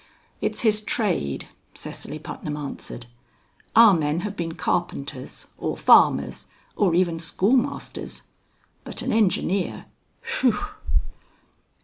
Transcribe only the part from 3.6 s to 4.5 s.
"Our men have